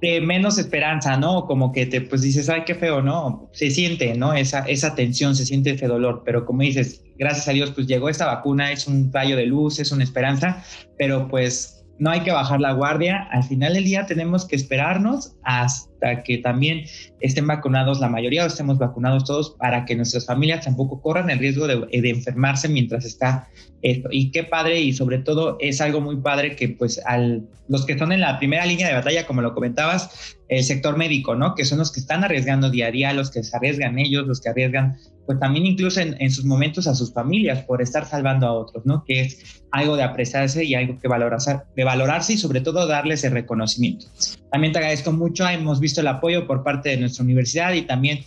de 0.00 0.20
menos 0.20 0.58
esperanza, 0.58 1.16
¿no? 1.16 1.46
Como 1.46 1.72
que 1.72 1.86
te 1.86 2.00
pues 2.02 2.22
dices, 2.22 2.48
ay, 2.48 2.62
qué 2.66 2.74
feo, 2.74 3.00
¿no? 3.00 3.48
Se 3.52 3.70
siente, 3.70 4.14
¿no? 4.14 4.34
Esa, 4.34 4.60
esa 4.60 4.94
tensión, 4.94 5.34
se 5.34 5.46
siente 5.46 5.70
ese 5.70 5.86
dolor, 5.86 6.22
pero 6.24 6.44
como 6.44 6.62
dices, 6.62 7.02
gracias 7.16 7.48
a 7.48 7.52
Dios 7.52 7.70
pues 7.70 7.86
llegó 7.86 8.08
esta 8.08 8.26
vacuna, 8.26 8.70
es 8.70 8.86
un 8.86 9.12
rayo 9.12 9.36
de 9.36 9.46
luz, 9.46 9.78
es 9.78 9.92
una 9.92 10.04
esperanza, 10.04 10.62
pero 10.98 11.28
pues 11.28 11.83
no 11.98 12.10
hay 12.10 12.20
que 12.20 12.32
bajar 12.32 12.60
la 12.60 12.72
guardia. 12.72 13.28
Al 13.30 13.44
final 13.44 13.74
del 13.74 13.84
día 13.84 14.06
tenemos 14.06 14.46
que 14.46 14.56
esperarnos 14.56 15.36
hasta 15.42 16.22
que 16.22 16.38
también 16.38 16.84
estén 17.20 17.46
vacunados 17.46 18.00
la 18.00 18.08
mayoría 18.08 18.44
o 18.44 18.46
estemos 18.46 18.78
vacunados 18.78 19.24
todos 19.24 19.56
para 19.58 19.84
que 19.84 19.96
nuestras 19.96 20.26
familias 20.26 20.64
tampoco 20.64 21.00
corran 21.00 21.30
el 21.30 21.38
riesgo 21.38 21.66
de, 21.66 21.86
enfermarse 21.92 22.68
mientras 22.68 23.04
está 23.04 23.48
esto. 23.82 24.08
Y 24.10 24.30
qué 24.30 24.44
padre 24.44 24.80
y 24.80 24.92
sobre 24.92 25.18
todo 25.18 25.56
es 25.60 25.80
algo 25.80 26.00
muy 26.00 26.16
padre 26.16 26.56
que 26.56 26.70
pues 26.70 27.00
al 27.06 27.46
los 27.68 27.86
que 27.86 27.98
son 27.98 28.12
en 28.12 28.20
la 28.20 28.38
primera 28.38 28.66
línea 28.66 28.88
de 28.88 28.94
batalla, 28.94 29.26
como 29.26 29.40
lo 29.40 29.54
comentabas, 29.54 30.36
el 30.48 30.62
sector 30.62 30.96
médico, 30.96 31.34
¿no? 31.34 31.54
Que 31.54 31.64
son 31.64 31.78
los 31.78 31.90
que 31.90 32.00
están 32.00 32.22
arriesgando 32.22 32.70
día 32.70 32.88
a 32.88 32.90
día, 32.90 33.12
los 33.14 33.30
que 33.30 33.42
se 33.42 33.56
arriesgan 33.56 33.98
ellos, 33.98 34.26
los 34.26 34.40
que 34.40 34.50
arriesgan 34.50 34.98
pues 35.26 35.38
también 35.38 35.66
incluso 35.66 36.00
en, 36.00 36.30
sus 36.30 36.44
momentos 36.44 36.86
a 36.86 36.94
sus 36.94 37.12
familias 37.12 37.62
por 37.64 37.80
estar 37.80 38.06
salvando 38.06 38.46
a 38.46 38.52
otros, 38.52 38.84
¿no? 38.84 39.04
Que 39.04 39.22
es 39.22 39.62
algo 39.70 39.96
de 39.96 40.02
apreciarse 40.02 40.64
y 40.64 40.74
algo 40.74 40.98
que 40.98 41.08
valorarse, 41.08 41.60
de 41.74 41.84
valorarse 41.84 42.34
y 42.34 42.38
sobre 42.38 42.60
todo 42.60 42.86
darles 42.86 43.24
el 43.24 43.32
reconocimiento. 43.32 44.06
También 44.50 44.72
te 44.72 44.78
agradezco 44.78 45.12
mucho, 45.12 45.48
hemos 45.48 45.80
visto 45.80 46.00
el 46.00 46.08
apoyo 46.08 46.46
por 46.46 46.62
parte 46.62 46.90
de 46.90 46.98
nuestra 46.98 47.24
universidad 47.24 47.72
y 47.72 47.82
también 47.82 48.20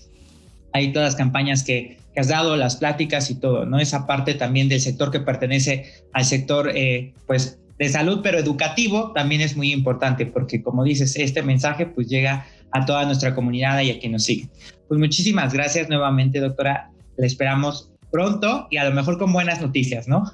hay 0.74 0.92
todas 0.92 1.14
las 1.14 1.16
campañas 1.16 1.64
que, 1.64 1.98
que 2.14 2.20
has 2.20 2.30
dado, 2.30 2.56
las 2.58 2.78
pláticas 2.78 3.30
y 3.30 3.36
todo, 3.36 3.66
¿no? 3.66 3.80
Esa 3.80 4.08
parte 4.08 4.34
también 4.34 4.70
del 4.70 4.82
sector 4.82 5.12
que 5.12 5.20
pertenece 5.20 5.86
al 6.14 6.26
sector, 6.26 6.72
eh, 6.74 7.14
pues, 7.28 7.60
de 7.78 7.90
salud, 7.90 8.22
pero 8.24 8.40
educativo, 8.40 9.12
también 9.14 9.42
es 9.42 9.56
muy 9.56 9.72
importante 9.72 10.26
porque, 10.26 10.64
como 10.64 10.84
dices, 10.84 11.16
este 11.16 11.44
mensaje 11.44 11.86
pues 11.86 12.08
llega 12.08 12.48
a 12.72 12.86
toda 12.86 13.06
nuestra 13.06 13.36
comunidad 13.36 13.82
y 13.82 13.92
a 13.92 14.00
quien 14.00 14.14
nos 14.14 14.24
sigue. 14.24 14.50
Pues 14.88 15.00
muchísimas 15.00 15.54
gracias 15.54 15.90
nuevamente, 15.90 16.40
doctora. 16.40 16.90
Le 17.18 17.28
esperamos 17.28 17.92
pronto 18.12 18.68
y 18.70 18.78
a 18.78 18.88
lo 18.88 18.96
mejor 18.96 19.18
con 19.18 19.34
buenas 19.34 19.62
noticias, 19.62 20.08
¿no? 20.08 20.32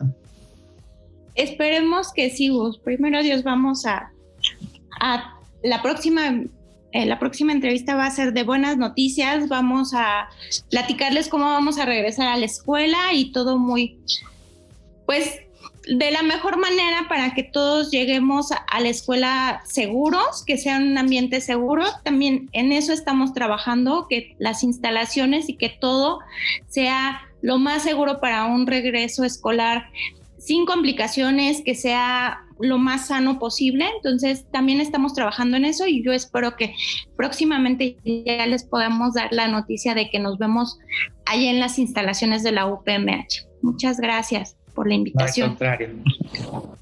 Esperemos 1.36 2.14
que 2.14 2.30
sí, 2.30 2.50
Gus. 2.50 2.78
Primero 2.78 3.24
Dios, 3.24 3.44
vamos 3.44 3.86
a, 3.86 4.12
a 5.00 5.40
la 5.64 5.82
próxima 5.82 6.44
eh, 6.94 7.08
la 7.08 7.18
próxima 7.18 7.52
entrevista 7.52 7.96
va 7.96 8.06
a 8.06 8.12
ser 8.12 8.34
de 8.34 8.44
buenas 8.44 8.78
noticias. 8.78 9.50
Vamos 9.50 9.94
a 9.96 10.30
platicarles 10.70 11.28
cómo 11.28 11.46
vamos 11.46 11.80
a 11.80 11.86
regresar 11.86 12.28
a 12.28 12.38
la 12.38 12.46
escuela 12.46 13.14
y 13.14 13.32
todo 13.32 13.58
muy, 13.58 13.98
pues, 15.08 15.40
de 15.88 16.12
la 16.12 16.24
mejor 16.24 16.58
manera 16.58 17.08
para 17.10 17.34
que 17.34 17.44
todos 17.44 17.92
lleguemos 17.92 18.52
a 18.52 18.80
la 18.80 18.90
escuela 18.90 19.62
seguros, 19.66 20.44
que 20.46 20.58
sea 20.58 20.78
un 20.78 20.98
ambiente 20.98 21.42
seguro. 21.42 21.86
También 22.04 22.50
en 22.54 22.72
eso 22.72 22.94
estamos 22.94 23.34
trabajando, 23.34 24.08
que 24.10 24.36
las 24.40 24.64
instalaciones 24.64 25.50
y 25.50 25.56
que 25.56 25.70
todo 25.70 26.20
sea 26.68 27.22
lo 27.42 27.60
más 27.60 27.84
seguro 27.84 28.22
para 28.22 28.46
un 28.46 28.66
regreso 28.66 29.24
escolar 29.26 29.90
sin 30.38 30.66
complicaciones, 30.66 31.62
que 31.64 31.76
sea 31.76 32.42
lo 32.60 32.78
más 32.78 33.08
sano 33.08 33.40
posible. 33.40 33.86
Entonces, 33.98 34.46
también 34.52 34.80
estamos 34.80 35.14
trabajando 35.14 35.58
en 35.58 35.66
eso 35.66 35.86
y 35.88 36.04
yo 36.04 36.14
espero 36.14 36.56
que 36.56 36.76
próximamente 37.18 37.98
ya 38.04 38.46
les 38.46 38.64
podamos 38.64 39.14
dar 39.14 39.30
la 39.32 39.48
noticia 39.48 39.96
de 39.96 40.10
que 40.10 40.20
nos 40.20 40.38
vemos 40.38 40.80
allá 41.26 41.50
en 41.50 41.60
las 41.60 41.78
instalaciones 41.78 42.44
de 42.44 42.54
la 42.54 42.68
UPMH. 42.68 43.48
Muchas 43.62 44.00
gracias 44.00 44.58
por 44.84 44.90
la 44.90 44.96
invitación. 44.96 45.52
al 45.52 45.58
contrario. 45.58 45.90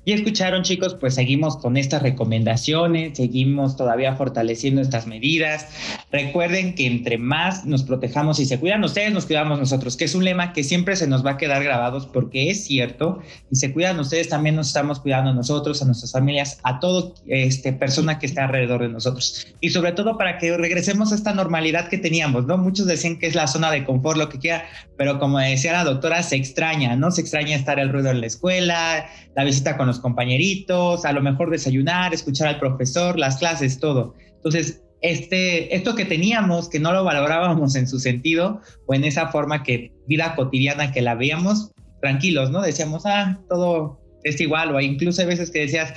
Y 0.04 0.14
escucharon 0.14 0.64
chicos, 0.64 0.96
pues 1.00 1.14
seguimos 1.14 1.58
con 1.58 1.78
estas 1.78 2.02
recomendaciones, 2.02 3.16
seguimos 3.16 3.78
todavía 3.78 4.16
fortaleciendo 4.16 4.82
estas 4.82 5.06
medidas. 5.06 5.68
Recuerden 6.12 6.74
que 6.74 6.88
entre 6.88 7.20
más 7.20 7.66
nos 7.66 7.84
protejamos 7.84 8.40
y 8.40 8.46
se 8.46 8.60
cuidan 8.60 8.84
ustedes, 8.84 9.14
nos 9.14 9.28
cuidamos 9.28 9.60
nosotros, 9.60 9.96
que 9.98 10.06
es 10.06 10.16
un 10.16 10.26
lema 10.26 10.54
que 10.54 10.64
siempre 10.64 10.96
se 10.96 11.06
nos 11.06 11.24
va 11.24 11.32
a 11.32 11.38
quedar 11.38 11.64
grabados 11.64 12.08
porque 12.08 12.50
es 12.50 12.66
cierto, 12.66 13.20
y 13.52 13.58
se 13.58 13.72
cuidan 13.74 14.00
ustedes, 14.00 14.28
también 14.28 14.56
nos 14.56 14.68
estamos 14.68 15.00
cuidando 15.00 15.30
a 15.30 15.34
nosotros, 15.34 15.84
a 15.84 15.86
nuestras 15.86 16.12
familias, 16.12 16.60
a 16.64 16.80
todo 16.80 17.14
este 17.28 17.72
persona 17.72 18.18
que 18.18 18.26
está 18.26 18.46
alrededor 18.46 18.82
de 18.82 18.90
nosotros. 18.90 19.46
Y 19.60 19.70
sobre 19.70 19.92
todo 19.92 20.18
para 20.18 20.40
que 20.40 20.58
regresemos 20.58 21.12
a 21.12 21.16
esta 21.16 21.34
normalidad 21.34 21.90
que 21.90 22.00
teníamos, 22.00 22.48
¿no? 22.48 22.58
Muchos 22.58 22.88
decían 22.88 23.20
que 23.20 23.28
es 23.28 23.36
la 23.36 23.46
zona 23.46 23.70
de 23.70 23.86
confort, 23.86 24.18
lo 24.18 24.30
que 24.30 24.40
quiera, 24.40 24.66
pero 24.98 25.20
como 25.20 25.38
decía 25.38 25.74
la 25.74 25.84
doctora, 25.84 26.24
se 26.24 26.38
extraña, 26.38 26.96
¿no? 26.96 27.12
Se 27.12 27.22
extraña 27.22 27.56
estar 27.56 27.80
ruido 27.92 28.10
en 28.10 28.22
la 28.22 28.28
escuela, 28.28 29.06
la 29.36 29.44
visita 29.44 29.78
con 29.78 29.88
los 29.88 30.00
compañeritos, 30.00 31.06
a 31.06 31.12
lo 31.12 31.22
mejor 31.22 31.50
desayunar, 31.50 32.14
escuchar 32.14 32.48
al 32.48 32.60
profesor, 32.60 33.20
las 33.20 33.38
clases, 33.38 33.80
todo. 33.80 34.16
Entonces, 34.36 34.82
este, 35.02 35.76
esto 35.76 35.96
que 35.96 36.06
teníamos, 36.06 36.70
que 36.70 36.80
no 36.80 36.92
lo 36.92 37.04
valorábamos 37.04 37.76
en 37.76 37.88
su 37.88 38.00
sentido 38.00 38.62
o 38.86 38.94
en 38.94 39.04
esa 39.04 39.28
forma 39.28 39.64
que 39.64 39.92
vida 40.08 40.36
cotidiana 40.36 40.92
que 40.92 41.02
la 41.02 41.16
veíamos, 41.16 41.72
tranquilos, 42.02 42.52
¿no? 42.52 42.62
Decíamos, 42.62 43.06
ah, 43.06 43.40
todo 43.50 44.00
es 44.24 44.40
igual, 44.40 44.76
o 44.76 44.80
incluso 44.80 45.22
hay 45.22 45.28
veces 45.28 45.50
que 45.52 45.60
decías, 45.60 45.94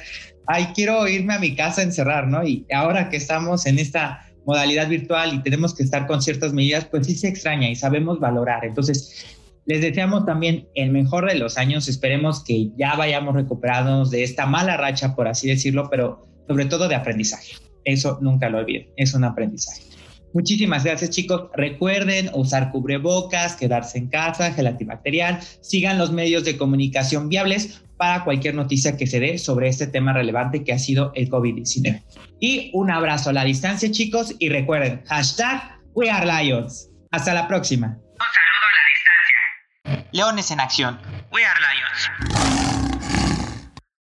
ay, 0.47 0.69
quiero 0.75 1.07
irme 1.09 1.35
a 1.35 1.39
mi 1.39 1.55
casa 1.55 1.81
a 1.81 1.85
encerrar, 1.85 2.29
¿no? 2.29 2.47
Y 2.47 2.67
ahora 2.73 3.09
que 3.11 3.17
estamos 3.17 3.67
en 3.67 3.79
esta 3.79 4.27
modalidad 4.47 4.89
virtual 4.89 5.35
y 5.35 5.43
tenemos 5.43 5.75
que 5.75 5.83
estar 5.83 6.07
con 6.07 6.23
ciertas 6.23 6.53
medidas, 6.53 6.85
pues 6.87 7.07
sí 7.07 7.15
se 7.15 7.29
extraña 7.29 7.69
y 7.69 7.77
sabemos 7.77 8.21
valorar. 8.21 8.65
Entonces, 8.65 9.39
les 9.67 9.81
deseamos 9.81 10.27
también 10.27 10.69
el 10.75 10.91
mejor 10.91 11.29
de 11.29 11.39
los 11.39 11.59
años. 11.59 11.89
Esperemos 11.89 12.45
que 12.45 12.71
ya 12.77 12.95
vayamos 12.97 13.35
recuperándonos 13.35 14.11
de 14.11 14.23
esta 14.23 14.47
mala 14.47 14.77
racha, 14.77 15.15
por 15.15 15.29
así 15.29 15.49
decirlo, 15.49 15.89
pero 15.91 16.23
sobre 16.49 16.67
todo 16.67 16.89
de 16.89 16.95
aprendizaje. 16.95 17.53
Eso 17.85 18.19
nunca 18.21 18.49
lo 18.49 18.59
olviden, 18.59 18.89
es 18.97 19.15
un 19.15 19.25
aprendizaje. 19.25 19.83
Muchísimas 20.33 20.83
gracias 20.83 21.11
chicos. 21.11 21.49
Recuerden 21.55 22.29
usar 22.35 22.73
cubrebocas, 22.73 23.55
quedarse 23.55 23.99
en 23.99 24.09
casa, 24.09 24.53
gel 24.53 24.67
antibacterial. 24.67 25.39
Sigan 25.61 25.97
los 25.97 26.11
medios 26.11 26.45
de 26.45 26.59
comunicación 26.59 27.29
viables 27.29 27.85
para 27.97 28.25
cualquier 28.25 28.57
noticia 28.57 28.97
que 28.97 29.07
se 29.07 29.21
dé 29.21 29.39
sobre 29.39 29.69
este 29.69 29.87
tema 29.87 30.13
relevante 30.13 30.65
que 30.65 30.73
ha 30.73 30.79
sido 30.79 31.13
el 31.15 31.31
COVID-19. 31.31 32.03
Y 32.41 32.71
un 32.75 32.91
abrazo 32.91 33.31
a 33.31 33.33
la 33.33 33.45
distancia 33.45 33.91
chicos 33.93 34.35
y 34.41 34.49
recuerden, 34.49 35.03
hashtag 35.07 35.79
We 35.95 36.11
Are 36.11 36.27
Lions. 36.27 36.91
Hasta 37.13 37.33
la 37.33 37.47
próxima. 37.47 38.01
Leones 40.15 40.53
en 40.53 40.61
acción. 40.61 41.01
We 41.33 41.45
are 41.45 41.59
Lions. 41.61 42.54